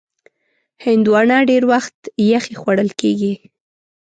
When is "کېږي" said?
3.01-3.33